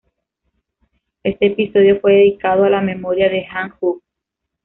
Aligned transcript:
Este 1.23 1.45
episodio 1.45 1.99
fue 2.01 2.13
dedicado 2.13 2.63
a 2.63 2.71
la 2.71 2.81
memoria 2.81 3.29
de 3.29 3.45
Jan 3.45 3.69
Hooks. 3.79 4.01